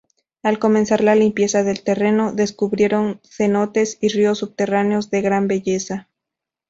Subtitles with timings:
[0.41, 6.07] Al comenzar la limpieza del terreno, descubrieron cenotes y ríos subterráneos de gran belleza.